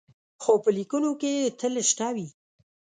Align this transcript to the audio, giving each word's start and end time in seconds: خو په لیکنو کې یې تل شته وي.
خو 0.43 0.53
په 0.63 0.69
لیکنو 0.77 1.11
کې 1.21 1.31
یې 1.39 1.47
تل 1.59 1.73
شته 1.89 2.07
وي. 2.15 2.27